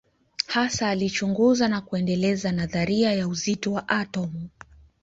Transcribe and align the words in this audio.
Hasa 0.47 0.89
alichunguza 0.89 1.67
na 1.67 1.81
kuendeleza 1.81 2.51
nadharia 2.51 3.13
ya 3.13 3.27
uzito 3.27 3.71
wa 3.71 3.89
atomu. 3.89 4.49